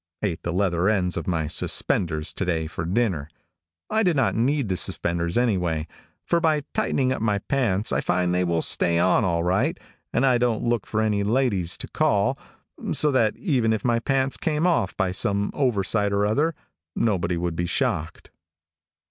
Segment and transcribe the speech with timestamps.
[0.23, 3.29] Ate the leather ends of my suspenders to day for dinner.
[3.87, 5.85] I did not need the suspenders, anyway,
[6.25, 9.79] for by tightening up my pants I find they will stay on all right,
[10.11, 12.35] and I don't look for any ladies to call,
[12.91, 16.55] so that even if my pants came off by some oversight or other,
[16.95, 18.31] nobody would be shocked.